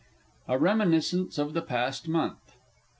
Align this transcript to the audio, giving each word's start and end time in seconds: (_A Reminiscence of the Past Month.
(_A 0.49 0.59
Reminiscence 0.59 1.37
of 1.37 1.53
the 1.53 1.61
Past 1.61 2.07
Month. 2.07 2.55